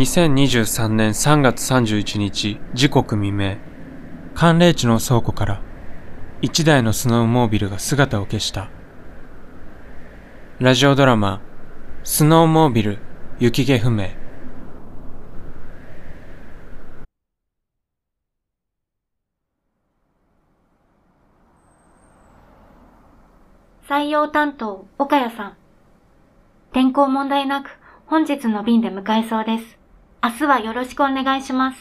[0.00, 3.58] 2023年3月31日時刻未明、
[4.34, 5.60] 寒冷地の倉庫から
[6.40, 8.70] 一台のスノーモービルが姿を消した。
[10.58, 11.42] ラジオドラマ、
[12.02, 12.98] スノーモービル、
[13.40, 14.08] 雪気不明。
[23.86, 25.56] 採用担当、岡谷さん。
[26.72, 27.68] 天候問題なく、
[28.06, 29.79] 本日の便で向かえそうです。
[30.22, 31.78] 明日はよろしくお願いします。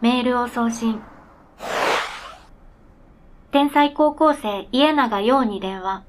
[0.00, 1.00] メールを送信。
[3.52, 6.02] 天才高校生、家長陽に電話。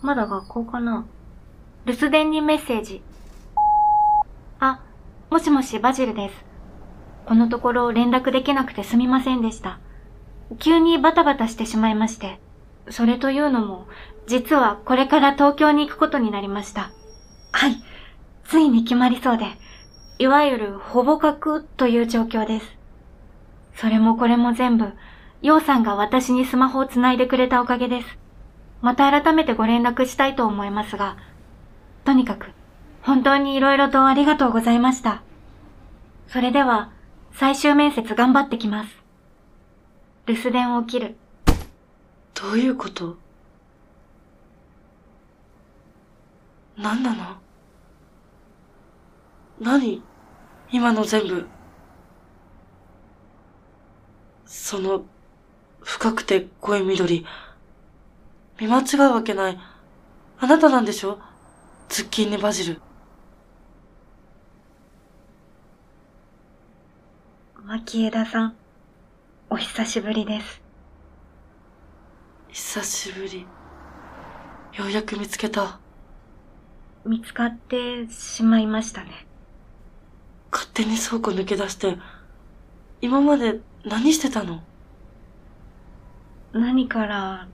[0.00, 1.04] まだ学校かな？
[1.84, 3.02] 留守電にメッセージ。
[4.58, 4.80] あ、
[5.28, 6.46] もしもしバジルです。
[7.26, 9.78] このところ連絡できなくてすみませんでした。
[10.60, 12.38] 急にバタバタしてしまいまして。
[12.88, 13.86] それというのも、
[14.26, 16.92] 実はこれから東京に行くことになりました。
[17.52, 17.82] はい。
[18.44, 19.46] ついに決まりそうで、
[20.18, 22.76] いわゆるほぼ確という状況です。
[23.74, 24.92] それもこれも全部、
[25.42, 28.18] ヨウさんが私にスマホをつないでくれたおかげです。
[28.82, 31.16] また改めてご連絡したいと思いますが、
[32.04, 32.52] とにかく、
[33.02, 35.22] 本当に色々とありがとうございました。
[36.28, 36.90] それでは、
[37.38, 38.90] 最終面接頑張ってきます。
[40.24, 41.16] 留守電を切る。
[42.32, 43.18] どういうこと？
[46.78, 47.36] 何なの？
[49.60, 50.02] 何？
[50.72, 51.46] 今の全部。
[54.46, 55.04] その、
[55.82, 57.26] 深くて濃い緑。
[58.58, 59.58] 見間違うわけない。
[60.38, 61.18] あなたなんでしょ？
[61.90, 62.80] ズッキーニバジル。
[67.68, 68.54] 牧枝さん、
[69.50, 70.62] お久しぶりです。
[72.52, 73.44] 久しぶり。
[74.78, 75.80] ようやく見つけた。
[77.04, 79.26] 見つかってしまいましたね。
[80.52, 81.96] 勝手に倉庫抜け出して、
[83.00, 84.62] 今まで何してたの？
[86.52, 87.48] 何から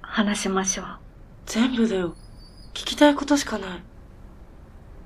[0.00, 0.86] 話しましょう。
[1.46, 2.16] 全部だよ。
[2.74, 3.82] 聞きたいことしかない。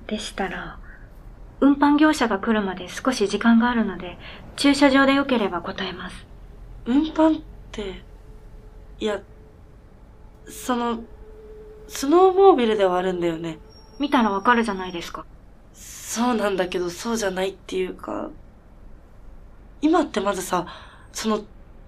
[0.06, 0.78] でしたら、
[1.60, 4.18] 運搬業者が来るまで少し時間があるので、
[4.56, 6.26] 駐車場でよければ答えます。
[6.84, 8.02] 運搬って、
[9.00, 9.22] いや、
[10.48, 11.00] その、
[11.88, 13.58] スノーモービルではあるんだよね。
[13.98, 15.24] 見たらわかるじゃないですか。
[15.72, 18.30] そうなんだけど、そうじゃないっていうか、
[19.80, 20.66] 今ってまずさ、
[21.12, 21.40] その、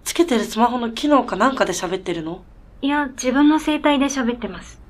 [0.04, 2.42] つけてるスマホの機能かなんかで喋ってるの？
[2.80, 4.80] いや、自分の声帯で喋ってます。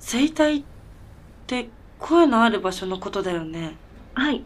[0.00, 0.64] 声帯っ
[1.46, 1.68] て
[2.00, 3.76] 声のある場所のことだよね。
[4.14, 4.44] はい。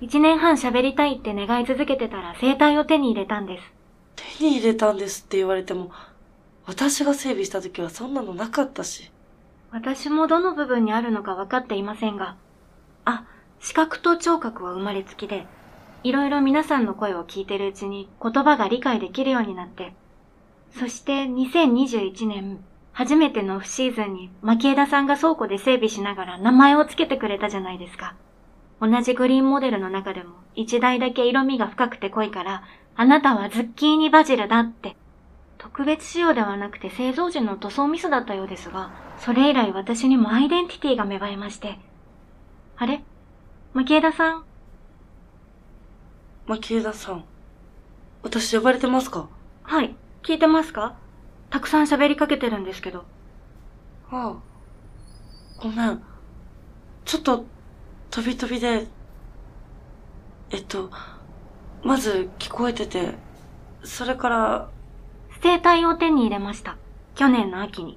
[0.00, 3.72] 一年半喋りたいって願い続けてたら声帯を手に入れたんです。
[4.38, 5.90] 手に入れたんですって言われても、
[6.66, 9.10] 私が整備した時はそんなのなかったし。
[9.70, 12.36] 私もどの部分にあるのか分かっていませんが、
[13.04, 13.24] あ、
[13.60, 15.46] 視覚と聴覚は生まれつきで、
[16.04, 19.94] いろいろ皆さんの声を聞いてるうちに言葉が理解できるようになって、
[20.78, 28.14] そして2021年、初めてのオフシーズンに牧枝さんが倉庫で整備しながら名前を付けてくれたじゃないですか。
[28.82, 32.64] 同じグリーンモデルの中でも一台だけ色味が深くて濃いから、
[32.96, 34.96] あなたはズッキーニバジルだって。
[35.56, 41.78] 特別仕様ではなくて製造時の塗装ミスだったようですが、それ以来私にもアイデンティティが芽生えまして。
[42.76, 43.04] あれ？
[43.72, 44.44] 牧枝さん、
[46.46, 47.24] 牧枝さん。
[48.24, 49.28] 私呼ばれてますか？
[49.62, 49.94] はい、
[50.24, 50.96] 聞いてますか？
[51.50, 53.04] たくさん喋りかけてるんですけど。
[54.10, 54.36] ああ。
[55.62, 56.02] ごめん。
[57.04, 57.44] ちょっと、
[58.12, 58.86] 飛び飛びで。
[60.50, 60.90] えっと、
[61.82, 63.14] まず聞こえてて、
[63.84, 64.68] それから、
[65.42, 66.76] 生体を手に入れました。
[67.14, 67.96] 去年の秋に。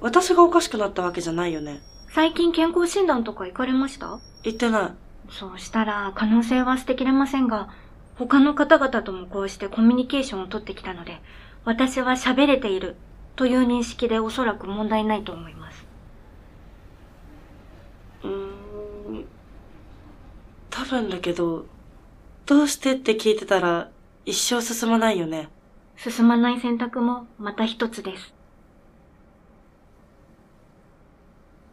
[0.00, 1.82] 私がおかしくなったわけじゃないよね。
[2.12, 4.18] 最近健康診断とか行かれました？
[4.42, 5.32] 言ってない。
[5.32, 7.68] そうしたら可能性は捨てきれませんが、
[8.16, 11.20] 他の方々ともこうしてコミュニケーションを取ってきたので、
[11.64, 12.96] 私は喋れている
[13.36, 15.86] という認識でおそらく問題ないと思います。
[18.24, 19.24] うーん。
[20.76, 21.64] 多分だけど、
[22.44, 23.90] どうしてって聞いてたら、
[24.26, 25.48] 一生進まないよね。
[25.96, 28.34] 進まない選択もまた一つです。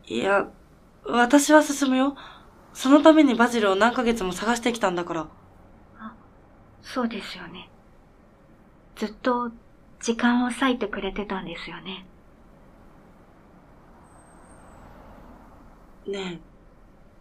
[0.05, 0.49] いや、
[1.05, 2.15] 私は進むよ。
[2.73, 5.27] そのためにバジルを何ヶ月も探してきたんだから。
[6.81, 7.67] そうですよね。
[8.95, 9.51] ずっと
[9.99, 12.05] 時間を割いてくれてたんですよね。
[16.07, 16.41] ね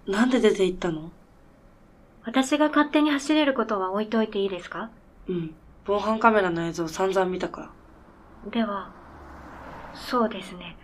[0.06, 1.10] え、なんで出て行ったの？
[2.24, 4.90] 私が勝手に走れることは置いておいていいですか？
[5.28, 5.54] うん。
[5.84, 7.72] 防犯カメラの映像散々見たか
[8.44, 8.50] ら。
[8.50, 8.92] では、
[9.94, 10.76] そうですね。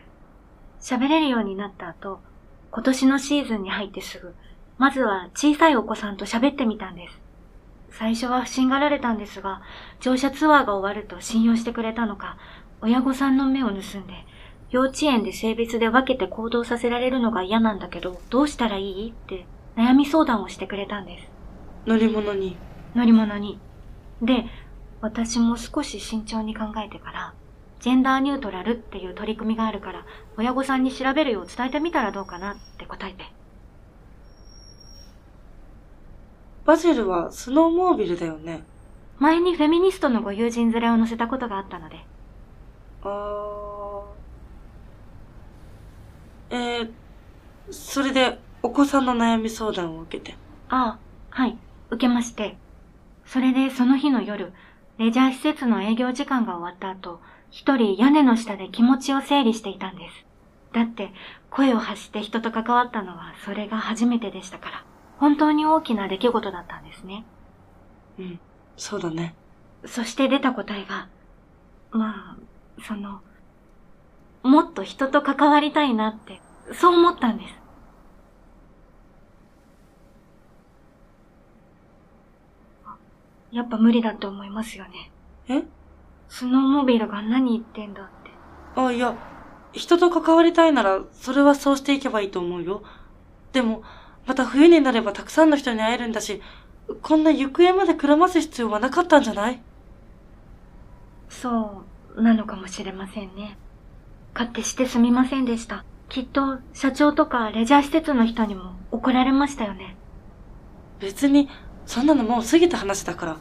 [0.80, 2.20] 喋れるようになった後、
[2.70, 4.34] 今年のシーズンに入ってすぐ、
[4.78, 7.20] まずは小さいお子さんと喋ってみたんです。
[7.90, 9.62] 最初は不審がられたんですが、
[10.00, 12.36] 乗車ツアーが終わると信用してくれたのか、
[12.80, 13.82] 親御さんの目を盗んで、
[14.70, 19.10] 幼稚園で性別で分けて行動させられるのが嫌なんだけど、どうしたらいい？
[19.10, 19.46] って
[19.76, 21.27] 悩み相談をしてくれたんです。
[21.88, 22.54] 乗り物に。
[22.94, 23.58] 乗り物に。
[24.20, 24.44] で、
[25.00, 27.34] 私も少し慎重に考えてから、
[27.80, 30.04] ジェンダーニュートラルっていう取り組みがあるから、
[30.36, 33.24] 親御さんに調べるよう伝えてみたらどうかなって答えて。
[36.66, 38.64] バジルはスノーモービルだよね。
[39.18, 42.04] 前にフェミニストのご友人連れを乗せたことがあったので。
[43.02, 46.54] あー。
[46.54, 46.92] えー、
[47.70, 50.36] それでお子さんの悩み相談を受けて。
[50.68, 50.98] ああ、
[51.30, 51.56] はい、
[51.90, 52.56] 受けまして。
[53.24, 54.52] それでその日の夜、
[54.98, 57.20] レジャー施設の営業時間が終わった後、
[57.50, 60.26] 一人屋根の下で気持ちを整理していたんです。
[60.72, 61.12] だって、
[61.50, 64.84] 声を発して人と関わったのはそれが初めてでしたから、
[65.18, 67.24] 本当に大きな出来事だったんですね。
[68.18, 68.40] うん、
[68.76, 69.34] そうだね。
[69.86, 71.08] そして出た答えが、
[71.90, 73.20] まあ、その、
[74.42, 76.40] もっと人と関わりたいなって、
[76.72, 77.57] そう思ったんです。
[83.50, 85.10] やっぱ無理だって思いますよね。
[85.48, 85.62] え？
[86.28, 88.30] スノーモービルが何言ってんだって。
[88.76, 89.16] あ、いや、
[89.72, 92.82] 人と関わりたいなら、それはそうしていけばいいと思うよ。
[93.52, 93.82] でも、
[94.26, 96.42] また冬になればたくさんの人に会えるんだし、
[97.02, 99.62] こんな行方までくらます必要はなかったんじゃない？
[101.30, 101.84] そ
[102.14, 103.56] う、なのかもしれませんね。
[104.34, 105.84] 勝手してすみませんでした。
[106.10, 109.96] きっと、社長とかレジャー施設の人にも怒られましたよね。
[111.00, 111.48] 別に、
[111.88, 113.36] そんなのもう過ぎた話だから。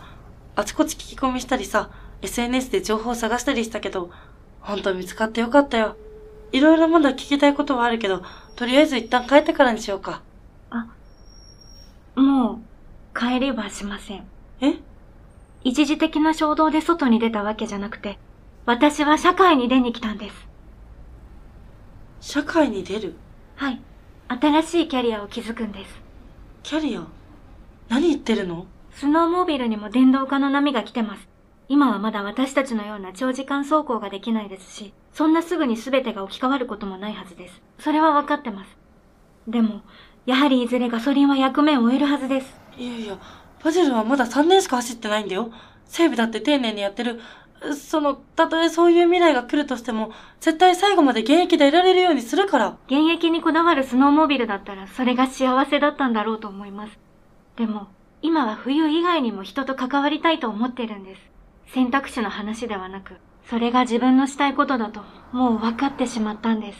[0.55, 1.89] あちこち聞き込みしたりさ、
[2.21, 4.09] SNS で情報を探したりしたけど、
[4.61, 5.97] 本当見つかってよかったよ。
[6.53, 8.23] いろいろまだ聞きたいことはあるけど、
[8.55, 10.21] とりあえず一旦帰ってからにしようか。
[12.15, 14.23] もう、帰りはしません。
[14.61, 14.75] え？
[15.65, 18.17] 一時的な衝動で外に出たわけじゃなくて、
[18.65, 20.47] 私は社会に出に来たんです。
[22.21, 23.15] 社会に出る？
[23.57, 23.81] はい。
[24.29, 25.91] 新しいキャリアを築くんです。
[26.63, 27.05] キャリア
[27.89, 28.67] 何言ってるの？
[28.91, 31.27] スノーモービルにも電動化の波が来てます。
[31.69, 37.61] 今はまだ私たちのような長時間走行ができないですし、そんなすぐに全てが置き換わることもないはずです。
[37.79, 38.77] それは分かってます。
[39.47, 39.81] でも、
[40.25, 42.59] やはりいずれガソリンは役目を終えるはずです。
[42.77, 43.17] いやいや、
[43.63, 45.51] バジルはまだ3年しか走ってないんだよ。
[45.85, 47.19] 整備だって丁寧にやってる。
[47.75, 52.77] その、たとえそういう未来が来るとしても、絶対最後まで現役でいられるようにするから。
[52.87, 56.99] 現役にこだわるスノーモービルだったらそれが幸せだったんだろうと思います。
[57.57, 57.87] でも、
[58.21, 61.21] 今は冬以外にも人と関わりたいと思ってるんです。
[61.73, 63.15] 選択肢の話ではなく、
[63.49, 65.01] それが自分のしたいことだと、
[65.31, 66.79] もう分かってしまったんです。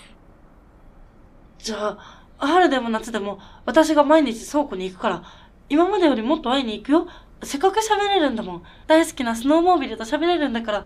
[1.57, 5.23] じゃあ、春でも夏でも、私が毎日倉庫に行くから、
[5.67, 7.07] 今までよりもっと会いに行くよ。
[7.41, 8.63] せっかく喋れるんだもん。
[8.85, 10.79] 大好きなスノーモービルと喋れるんだから。
[10.81, 10.85] っ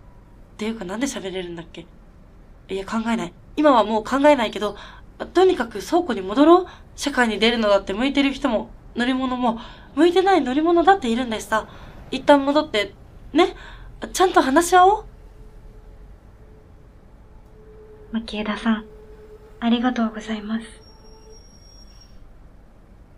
[0.57, 1.85] ていうかなんで喋れるんだっけ？
[2.69, 3.33] いや、考えない。
[3.57, 4.77] 今はもう考えないけど、
[5.33, 6.67] とにかく倉庫に戻ろう。
[6.95, 9.59] 社会に出るのだって向いてる人も、乗り物も、
[9.95, 11.67] 向いてない乗り物だっているんだしさ。
[12.11, 12.93] 一旦戻って、
[13.33, 13.55] ね？
[14.13, 15.05] ちゃんと話し合おう。
[18.11, 18.85] 牧枝さん、
[19.59, 20.65] ありがとうございます。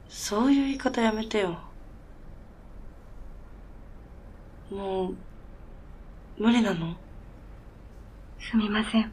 [0.10, 1.58] そういう言い方やめてよ。
[4.70, 5.16] もう、
[6.38, 6.96] 無理なの？
[8.40, 9.12] すみません。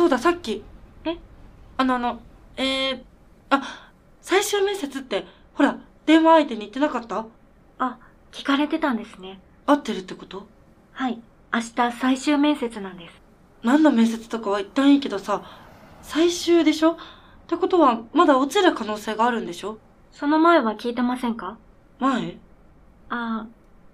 [0.00, 0.64] そうだ、さっき。
[1.04, 1.18] え？
[1.76, 2.20] あの、あの、
[2.56, 3.02] えー、
[3.50, 3.92] あ、
[4.22, 7.26] 最終面接って、ほら、電話相手に言ってなかった？
[7.78, 7.98] あ、
[8.32, 9.40] 聞かれてたんですね。
[9.66, 10.46] 合ってるってこと？
[10.92, 11.20] はい。
[11.52, 13.20] 明日最終面接なんです。
[13.62, 15.42] 何の面接とかは一旦いいけどさ、
[16.00, 16.92] 最終でしょ？
[16.92, 16.96] っ
[17.46, 19.76] てことは、まだ落ちる可能性があるんでしょ？
[20.12, 21.58] その前は聞いてませんか？
[21.98, 22.38] 前？
[23.10, 23.46] あ、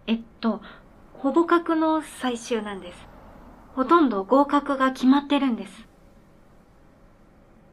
[0.06, 0.62] えっと、
[1.14, 2.98] ほぼ格の最終なんです。
[3.74, 5.84] ほとんど合格が決まってるんです。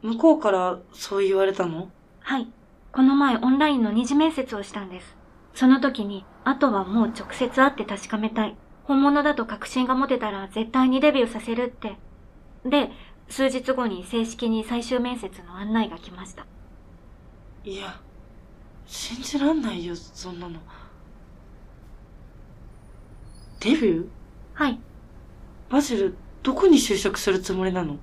[0.04, 1.90] 向こうからそう言われたの？
[2.20, 2.48] はい。
[2.92, 5.16] この前オンラインの二次面接をしたんです。
[5.56, 8.56] その時に、あとはもう直接会って確かめたい。
[8.84, 11.96] 本物だと確信が持てたら絶対にデビューさせるって。
[12.70, 12.92] で、
[13.30, 16.46] 数日後に正式に最終面接の案内が来ました。
[17.64, 17.98] いや、
[18.86, 20.60] 信じらんないよ、そんなの。
[23.62, 24.08] デビュー？
[24.54, 24.80] はい。
[25.70, 27.96] バジル、どこに就職するつもりなの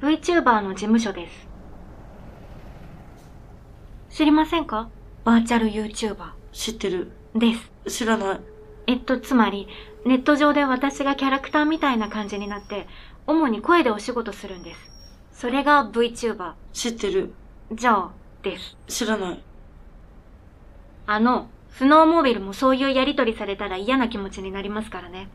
[0.00, 1.47] ？VTuber の事務所です。
[4.18, 4.88] 知りませんか？
[5.24, 7.12] バーチャル YouTuber 知ってる。
[7.36, 7.54] で
[7.86, 7.98] す。
[7.98, 8.40] 知らない。
[8.88, 9.68] えっと、つまり、
[10.04, 12.88] ネット上で私がキャラクターみたいな感じになって、
[13.28, 14.80] 主に声でお仕事するんです。
[15.32, 16.54] それが VTuber。
[16.72, 17.32] 知ってる。
[17.70, 18.10] じゃあ、
[18.42, 18.76] です。
[18.88, 19.40] 知らない。
[21.06, 25.28] あの、スノーモービルもそういうやりとりされたら嫌な気持ちになりますからね。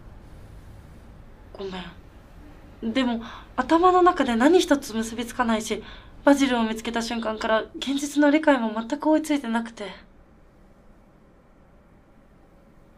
[1.53, 2.93] ごめん。
[2.93, 3.21] でも、
[3.55, 5.81] 頭の中で何一つ結びつかないし、
[6.23, 9.91] バジルを見つけた瞬間から現実の理解も全く追いついてなくて。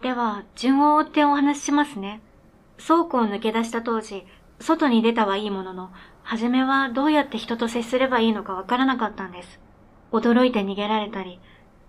[0.04, 2.22] では、順を追ってお話ししますね。
[2.78, 4.24] 倉庫を抜け出した当時、
[4.60, 5.90] 外に出たはいいものの、
[6.22, 9.60] 初めはどうやって人と接すればいいのかわからなかったんです。
[10.12, 11.40] 驚いて逃げられたり、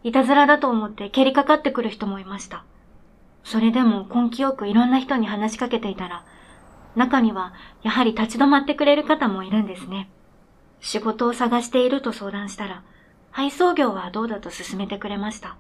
[0.04, 2.64] いたずらだと思って蹴りかかってくる人もいました。
[3.44, 6.24] それでも根気よくいろんな人に話しかけていたら、
[6.94, 7.52] 中には
[7.82, 10.08] やはり立ち止まってくれる方もいるんですね。
[10.86, 12.84] 仕事を探していると相談したら、
[13.32, 15.56] 配送業はどうだと勧めてくれました。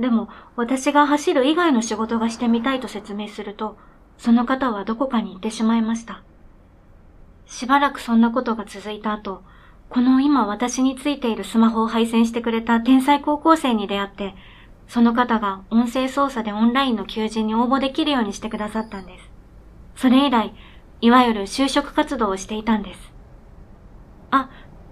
[0.00, 3.76] でも、私が走る以外の仕事がしてみたいと説明すると、
[4.16, 6.22] その方はどこかに行ってしまいました。
[7.44, 9.42] しばらくそんなことが続いた後、
[9.90, 14.34] この今私についているスマホを配線してくれた天才高校生に出会って、
[14.86, 19.30] その方が音声操作でオンラインの求人に応募できるようにしてくださったんです。
[19.94, 20.54] それ以来、
[21.02, 23.17] いわゆる就職活動をしていたんです。
[24.30, 24.50] あ、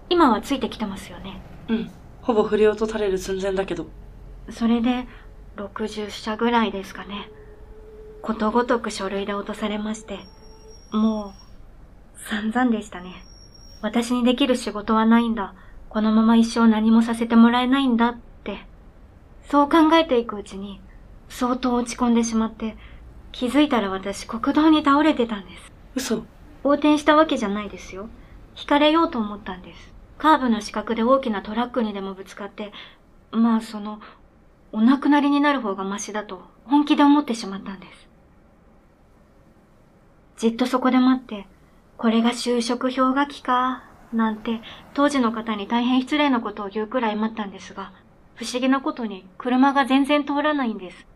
[0.09, 1.41] 今はついてきてますよね。
[1.69, 1.91] うん。
[2.23, 3.87] ほぼ振り落とされる寸前だけど。
[4.51, 5.07] それで、
[5.57, 7.31] 60社ぐらいですかね。
[8.23, 10.19] ことごとく書類で落とされまして、
[10.93, 11.35] も
[12.17, 13.25] う、散々でしたね。
[13.83, 15.55] 私にできる仕事はないんだ。
[15.89, 18.67] このまま一生何もさせてもらえないんだって。
[19.49, 20.81] そう考えていくうちに、
[21.29, 22.77] 相当落ち込んでしまって、
[23.33, 25.73] 気づいたら私国道に倒れてたんです。
[25.95, 26.25] 嘘。
[26.65, 28.09] 横転したわけじゃないですよ。
[28.59, 29.93] 引かれようと思ったんです。
[30.19, 32.73] カーブの死角で大きなトラックにでもぶつかって、
[33.31, 34.01] まあその、
[34.73, 38.09] お亡くなりになる方がマシだと本気で思ってしまったんです。
[40.39, 41.47] じっとそこで待って、
[41.97, 44.61] これが就職氷河期か、なんて
[44.95, 47.93] 当時の方に大変失礼なことを言うくらい待ったんですが、
[48.35, 51.07] 不思議なことに車が全然通らないんです。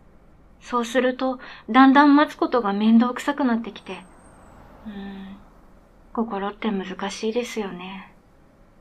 [0.61, 4.05] そうすると、だんだん待つことが面倒くさくなってきて、
[4.87, 5.37] うーん、
[6.13, 8.13] 心って難しいですよね。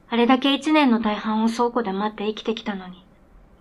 [0.09, 3.05] あれだけ一年の大半を倉庫で待って生きてきたのに、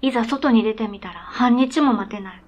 [0.00, 2.42] いざ外に出てみたら半日も待てない。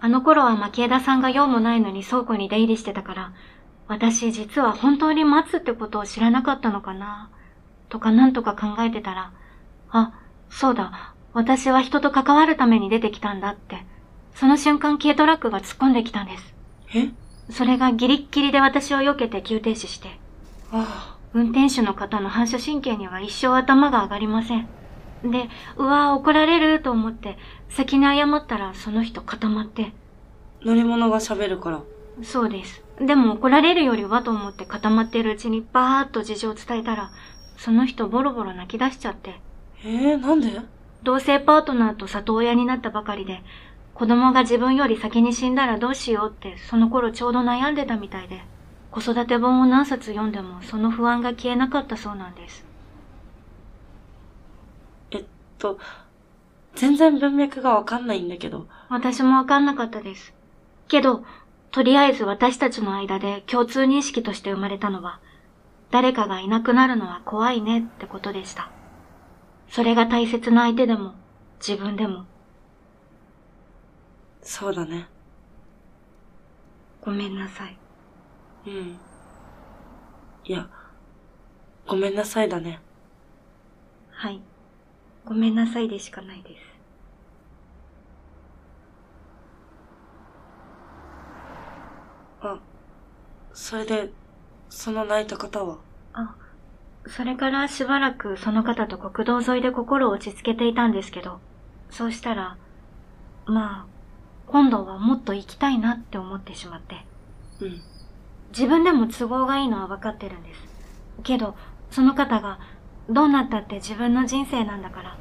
[0.00, 3.32] あの頃は牧枝さんが用もないのに倉庫に出入りしてたから、
[3.88, 7.30] 私実は本当に待つってことを知らなかったのかな、
[7.88, 9.32] とかなんとか考えてたら、
[9.90, 10.12] あ、
[10.50, 13.86] そうだ、私は人と関わるために出てきたんだって、
[14.34, 16.54] その瞬間軽トラックが突っ込んできたんです。
[16.94, 17.08] え？
[17.50, 20.20] それがギリッギリで私を避けて急停止して、
[20.72, 24.68] あ運転手の方の反射神経には一生頭が上がりません。
[25.22, 27.36] で、うわー怒られると思って、
[27.68, 29.92] 先に謝ったらその人固まって、
[30.62, 30.66] あ。
[30.66, 31.82] 乗り物が喋るから。
[32.22, 32.82] そうです。
[32.98, 37.10] でも怒られるよりはと思って固まってるうちにバーッと事情を伝えたら、
[37.58, 39.40] その人ボロボロ泣き出しちゃって、
[39.84, 40.60] えー、なんで？
[41.02, 43.42] 同性パートナーと里親になったばかりで、
[43.94, 48.42] 子供が自分より先に死んだらどうしようってその頃ちょうど悩んでたみたいで、
[48.96, 52.64] 子育て本を何冊読んでもその不安が消えなかったそうなんです。
[55.10, 55.24] えっ
[55.58, 55.78] と、
[56.76, 58.66] 全然文脈がわかんないんだけど。
[58.88, 60.32] 私もわかんなかったです。
[60.88, 61.26] けど、
[61.72, 65.20] とりあえず私たちの間で共通認識として生まれたのは、
[65.90, 68.70] 誰かがいなくなるのは怖いねってことでした。
[69.68, 71.12] それが大切な相手でも、
[71.60, 72.24] 自分でも、
[74.40, 75.06] そうだね。
[77.02, 77.76] ごめんなさい。
[78.66, 78.98] うん。
[80.44, 80.68] いや、
[81.86, 82.80] ごめんなさいだね。
[84.10, 84.40] はい。
[85.24, 86.62] ごめんなさいでしかないです。
[92.40, 92.58] あ、
[93.52, 94.12] それで、
[94.68, 95.78] その泣いた方は？
[96.12, 96.36] あ、
[97.06, 101.40] それからしばらくその方と国道沿いで心を落ち着けていたんですけど、
[101.90, 102.56] そうしたら、
[103.46, 103.86] まあ、
[104.48, 107.04] 今度はもっと行きたいなって思ってしまって。
[107.60, 107.80] うん。
[108.50, 110.60] 自分でも都合がいいのは分かってるんです。
[111.22, 111.54] けど、
[111.90, 112.58] その方が、
[113.08, 115.16] どうなったって自分の人生なんだから、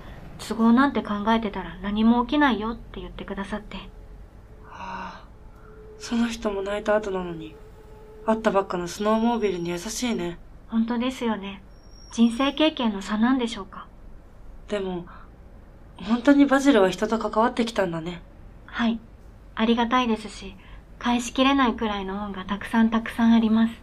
[0.48, 3.78] 都合なんて考えてたら何も起きないよって言ってくださって。
[4.64, 5.24] はあ、
[6.00, 7.56] その人も泣いた後なのに、
[8.26, 10.40] 会ったばっかのスノーモービルに優しいね。
[10.68, 11.62] 本当ですよね。
[12.12, 13.88] 人生経験の差なんでしょうか。
[14.68, 15.06] でも、
[15.98, 18.22] 本当にバジルは人と関わってきたんだね。
[18.66, 19.00] はい。
[19.56, 20.56] ありがたいですし、
[21.00, 23.74] 返しきれないくらいの恩がたくさんたくさんあります。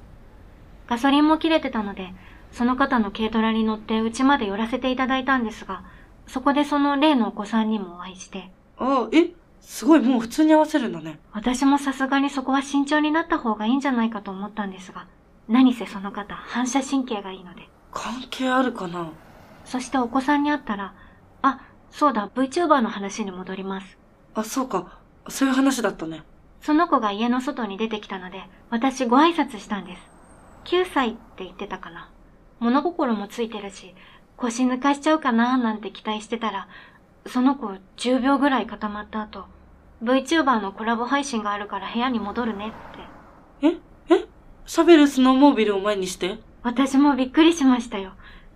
[0.89, 2.13] ガソリンも切れてたので、
[2.51, 5.85] その方の軽トラに乗って家まで寄らせていただいたんですが、
[6.27, 9.31] そこでその例のお子さんにもお会いして、ああ、え？
[9.61, 11.21] すごい、もう普通に合わせるんだね。
[11.33, 15.07] 私もさすがにそこは慎重になった方がいいんじゃないかと思ったんですが、
[15.49, 17.69] 何せその方、反射神経がいいので。
[17.93, 19.13] 関係あるかな？
[19.65, 20.95] そしてお子さんに会ったら、
[21.43, 23.97] あ、そうだ、VTuber の話に戻ります。
[24.35, 24.99] あ、そうか。
[25.29, 26.23] そういう話だったね。
[26.63, 30.03] その子が家の外に出てきたので、私ご挨拶したんです。
[30.65, 32.09] 9歳って言ってたかな。
[32.61, 33.95] 物心もついてるし、
[34.37, 36.69] 腰抜かしちゃうかなーなんて期待してたら、
[37.27, 37.67] その子
[37.97, 39.47] 10秒ぐらい固まった後、
[40.05, 42.73] VTuber のコラボ配信があるから部屋に戻るね
[43.61, 43.77] って。
[44.09, 44.15] え？
[44.15, 44.27] え？
[44.67, 46.39] 喋るスノーモービルを前にして？
[46.63, 48.13] 私もびっくりしましたよ。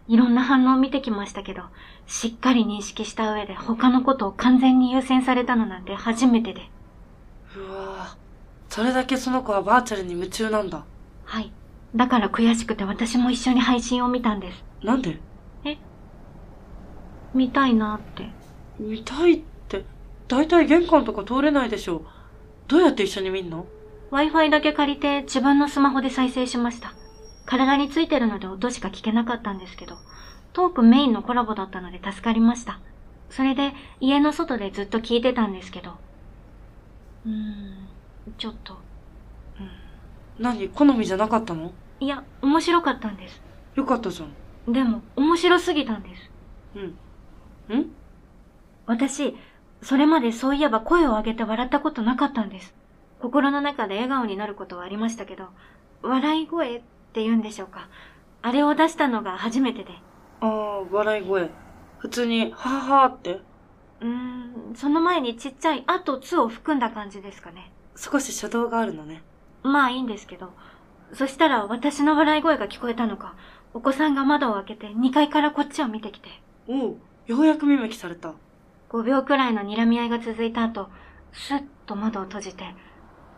[0.06, 1.62] いろんな反応を見てきましたけど、
[2.06, 6.70] しっかり認識した上で他のことを完全に優先されたのなんて初めてで。
[7.56, 7.95] うわぁ。
[8.76, 10.84] それだけその子はバーチャルに夢中なんだ。
[11.24, 11.50] はい。
[11.94, 14.62] だから悔しくて私も一緒に配信を見たんです。
[14.82, 15.18] なんで？
[15.64, 15.78] え？
[17.32, 18.28] 見たいなって。
[18.78, 19.82] 見たいって、
[20.28, 22.04] だいたい玄関とか通れないでしょ。
[22.68, 23.64] どうやって一緒に見んの
[24.10, 26.92] ？Wi-Fi だけ借りて自分のスマホで再生しました。
[27.46, 29.96] 体についてるので音しか聞けなかったんですけど、
[30.52, 32.78] トークメインのコラボだったので助かりました。
[33.30, 35.92] それで家の外でずっと聞いてたんですけど。
[37.24, 37.85] うーん、
[38.38, 38.74] ちょっと。
[39.58, 39.70] うん。
[40.42, 40.68] 何？
[40.68, 41.72] 好みじゃなかったの？
[42.00, 43.40] いや、面白かったんです。
[43.74, 44.72] よかったじゃん。
[44.72, 46.30] でも、面白すぎたんです。
[47.70, 47.78] うん。
[47.78, 47.86] ん？
[48.86, 49.36] 私、
[49.82, 52.74] それまでそういえば声を上げて笑ったことなかったんです。
[53.20, 55.46] 心の中で笑顔になることはありましたけど、
[56.02, 56.80] 笑い声っ
[57.12, 57.88] て言うんでしょうか？
[58.42, 59.92] あれを出したのが初めてで。
[60.40, 61.50] ああ、笑い声。
[61.98, 63.40] 普通に、はははって。
[64.00, 67.72] うーん、その前にちっちゃいあとつを含んだ感じですかね。
[67.96, 69.22] 少し初動があるのね。
[69.62, 70.52] まあいいんですけど。
[71.12, 73.34] そしたら私の笑い声が聞こえたのか、
[73.74, 76.28] お子さんが窓を開けて2階からこっちを見てきて。
[76.66, 78.34] おう、ようやく見向きされた。
[78.90, 80.88] 5秒くらいの睨み合いが続いた後、
[81.32, 82.64] スッと窓を閉じて、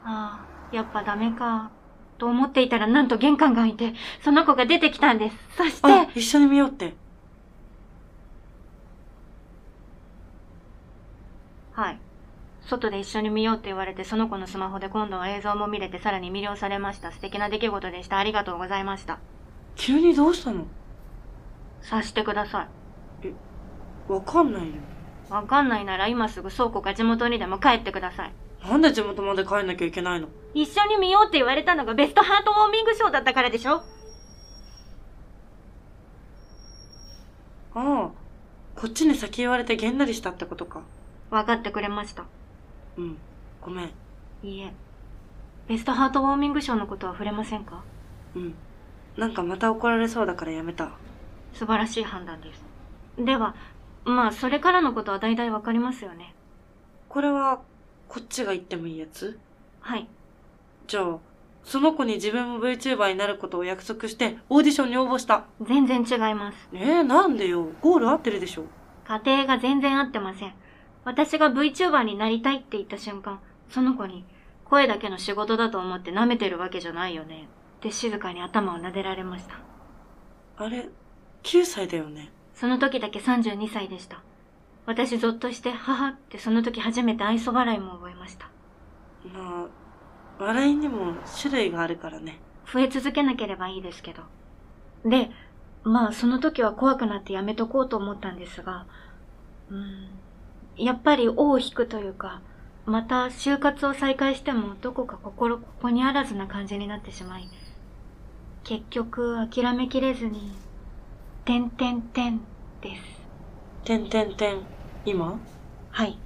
[0.05, 1.71] ああ、やっぱダメか、
[2.19, 5.37] と思っていたらなんと玄関が開いて、その子が出てきたんです。
[5.57, 6.95] そして、あ、一緒に見ようって。
[11.73, 11.99] はい。
[12.69, 17.13] 外で一緒に見ようって言われて、その子のスマホで今度は映像も見れてさらに魅了されました。
[17.13, 18.19] 素敵な出来事でした。
[18.19, 19.19] ありがとうございました。
[19.75, 20.67] 急にどうしたの？
[21.81, 22.69] さしてくださ
[24.09, 24.75] わかんないよ。
[25.31, 25.33] い。
[25.33, 28.33] わかんないなら今すぐ倉庫か地元にでも帰ってください。
[28.63, 30.29] なんで地元まで帰んなきゃいけないの？
[30.53, 33.83] 一緒に見ようって言われたのがベストハートウォーミングショーだったからでしょ？
[37.75, 38.11] ああ、
[38.75, 40.83] こっちに先言われてげんなりしたってことか。
[41.31, 42.25] 分かってくれました。
[42.99, 43.17] うん、
[43.63, 43.91] ごめん。
[44.43, 44.73] いいえ。
[45.69, 47.83] ベストハートウォーミングショーのことは触れませんか？
[48.35, 48.55] うん。
[49.17, 50.91] なんかまた怒られそうだからやめた。
[51.53, 52.65] 素晴らしい判断です。
[53.17, 53.55] では、
[54.05, 56.35] まあ、それからのことは大体わかりますよね。
[57.09, 57.61] これは、
[58.09, 59.39] こっちが言ってもいいやつ？
[59.81, 60.09] はい。
[60.87, 61.19] じゃあ、
[61.65, 65.45] その子に自分も VTuber になることを約束して、オーディションに応募した。
[65.61, 66.69] 全然違います。
[66.73, 67.69] えー、なんでよ。
[67.81, 68.65] ゴール合ってるでしょ。
[69.07, 70.53] 家庭が全然合ってません。
[71.09, 73.41] 私が VTuber になりたいって言った瞬間、
[73.71, 74.27] その子に、
[74.67, 77.49] 声だけの仕事だと思って舐めてるわけじゃないよね。
[77.79, 79.55] って静かに頭を撫でられました。
[80.59, 80.91] あれ、
[81.45, 82.31] 9歳だよね。
[82.55, 84.23] その時だけ32歳でした。
[84.85, 88.51] 私ゾッとして、母ってその時初めて愛想笑いも覚えました。
[89.33, 89.67] ま
[90.39, 92.39] あ、笑いにも種類があるからね。
[92.71, 94.25] 増え続けなければいいですけど。
[95.07, 95.31] で、
[95.85, 98.85] まあその時は怖くなってやめとこうと思ったんですが、
[99.71, 100.11] うん、
[100.79, 102.41] やっぱり尾を引くというか、
[102.87, 107.49] また就活を再開してもどこか心ここにあらずな感じになってしまい、
[108.65, 110.53] 結局諦めきれずに、
[111.45, 112.41] てんてんてん
[112.81, 113.03] です。
[113.85, 114.61] てんてんてん。
[115.05, 115.41] 今？
[115.91, 116.19] はい。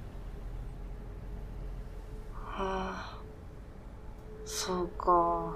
[2.33, 3.17] はあ。
[4.45, 5.55] そうか。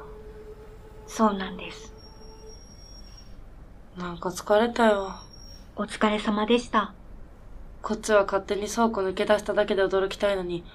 [1.05, 1.93] そうなんです。
[3.97, 5.11] なんか疲れたよ。
[5.75, 6.93] お疲れ様でした。
[7.87, 10.65] こっちは勝手に倉庫抜け出しただけで驚きたいのに、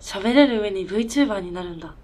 [0.00, 1.94] 喋れる上に VTuber になるんだ。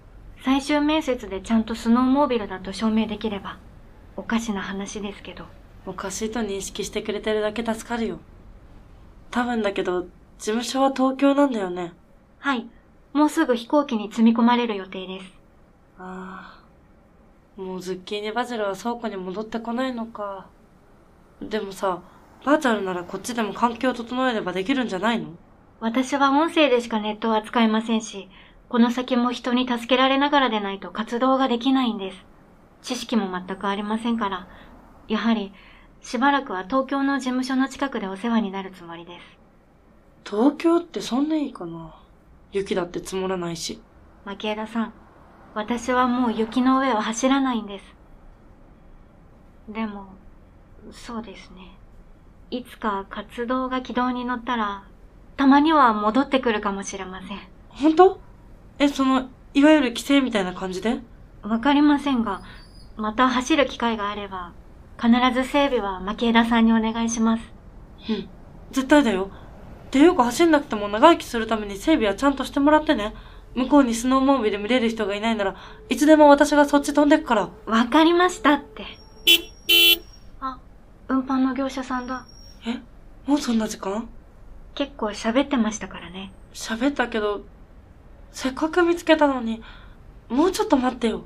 [0.45, 3.57] 最終面接でちゃんとスノーモービルだと証明できれば、
[4.15, 5.45] おかしな話ですけど。
[5.87, 8.19] おかしいと認識してくれてるだけ助かるよ。
[9.31, 11.93] 多分だけど、事務所は東京なんだよね。
[12.37, 12.67] はい。
[13.13, 15.33] もうすぐ飛行機に積み込まれる予定です。
[15.97, 16.61] あ
[17.57, 17.59] あ。
[17.59, 20.45] もうズッキーニバジルは倉庫に戻ってこないのか。
[21.41, 22.03] でもさ、
[22.43, 25.29] バーチャルならこっちでも環境を整えればできるんじゃないの？
[25.79, 28.29] 私は音声でしかネットを扱えませんし、
[28.69, 32.17] この先も人に助けられながらでないと活動ができないんです。
[32.81, 34.47] 知識も全くありませんから、
[35.07, 35.53] やはり、
[36.01, 40.29] しばらくは東京の事務所の近くでお世話になるつもりです。
[40.29, 41.95] 東京ってそんないいかな？
[42.51, 43.81] 雪だって積もらないし。
[44.25, 44.93] 牧枝さん、
[45.53, 47.85] 私はもう雪の上を走らないんです。
[49.69, 50.07] でも、
[50.91, 51.77] そうですね。
[52.51, 54.83] いつか活動が軌道に乗ったら、
[55.37, 57.39] たまには戻ってくるかもしれません。
[57.69, 58.19] 本当？
[58.77, 60.99] え、その、いわゆる規制みたいな感じで？
[61.43, 62.41] わかりませんが、
[62.97, 64.51] また走る機会があれば、
[65.01, 67.43] 必ず整備は牧枝さんにお願いします。
[68.09, 68.29] うん。
[68.71, 69.31] 絶対だよ。
[69.89, 73.13] ていうか走んなくても長生きするために整備はちゃんとしてもらってね。
[73.55, 75.55] 向こうにスノーモービル見れる人がいないなら
[75.89, 77.49] いつでも私がそっち飛んでくから。
[77.65, 78.85] わかりましたって。
[80.41, 80.59] あ、
[81.07, 82.25] 運搬の業者さんだ。
[82.65, 82.81] え？
[83.25, 84.07] もうそんな時間？
[84.75, 86.31] 結構喋ってましたからね。
[86.53, 87.41] 喋ったけど、
[88.31, 89.61] せっかく見つけたのに、
[90.29, 91.23] もうちょっと待ってよ。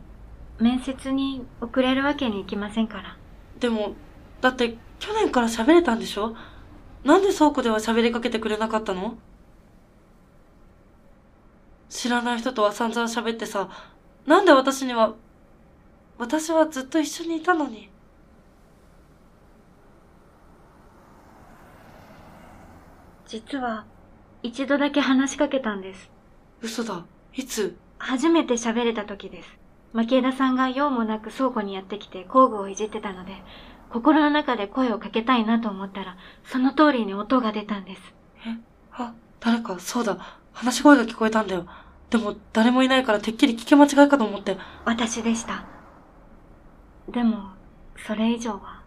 [0.60, 3.18] 面接に遅れるわけにいきませんから。
[3.60, 3.94] でも、
[4.42, 6.36] だって去年から喋れたんでしょ？
[7.04, 9.18] なんで倉庫では喋りかけてくれなかったの？
[11.90, 13.70] 知らない人とは散々喋ってさ、
[14.26, 15.14] なんで私には、
[16.18, 17.90] 私はずっと一緒にいたのに。
[23.36, 23.84] 実は、
[24.44, 26.10] 一度だけ話しかけたんです。
[26.62, 27.06] 嘘だ。
[27.34, 27.76] いつ？
[27.98, 29.50] 初めて喋れた時です。
[29.92, 33.34] 牧枝さんが用もなく倉庫にやってきて工具をいじってたので、
[33.90, 38.02] 心の中で声をかけたいなと思ったら、その通りに音が出たんです。
[38.48, 38.58] え？
[38.94, 40.18] あ、誰か、そうだ。
[40.54, 41.66] 話し声が聞こえたんだよ。
[42.10, 44.58] でも、誰もいないからてっきり聞き間違いかと思って。
[44.86, 45.66] 私でした。
[47.10, 47.50] でも、
[47.98, 48.82] それ以上は。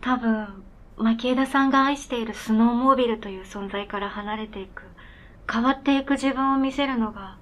[0.00, 0.64] 多分、
[0.98, 4.82] 牧枝さんが愛しているスノーモービルという存在から離れていく、
[5.50, 7.38] 変わっていく自分を見せるのが、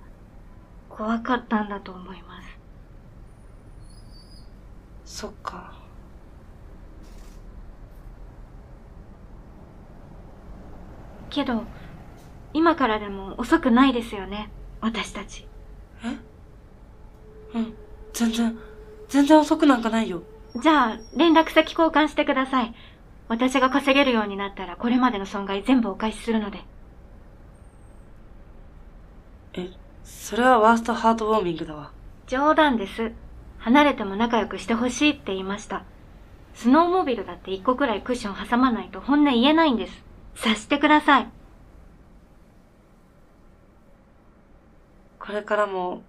[0.88, 2.59] 怖かったんだと思います。
[5.05, 5.73] そっか。
[11.31, 11.64] けど、
[12.53, 15.47] 今からでも遅くないですよね、私たち。
[16.05, 17.59] え？
[17.59, 17.75] うん。
[18.12, 18.59] 全然、
[19.09, 20.23] 全然遅くなんかないよ。
[20.55, 22.75] じゃあ、連絡先交換してください。
[23.29, 26.65] 私が稼げるようになったら、これまでの損害全部お返しするので。
[29.55, 29.71] え、
[30.05, 31.91] それはワーストハートウォーミングだわ。
[32.27, 33.12] 冗談です。
[33.59, 35.85] 離れても仲良くしてほしいって言いました。
[36.55, 40.05] スノーモービルだって一個くらいクッション挟まないと本音言えないんです。
[40.37, 41.29] 察してください。
[45.19, 46.03] これからも、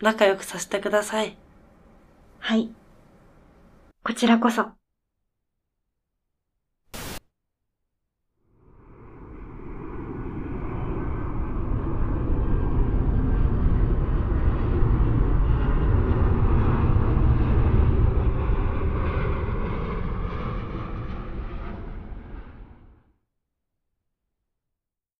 [0.00, 1.36] 仲良くさせてください。
[2.38, 2.70] はい。
[4.04, 4.83] こちらこそ。